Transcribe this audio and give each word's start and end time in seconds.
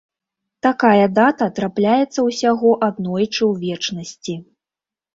Такая 0.65 1.03
дата 1.17 1.45
трапляецца 1.59 2.19
ўсяго 2.31 2.75
аднойчы 2.91 3.39
ў 3.39 3.53
вечнасці. 3.65 4.33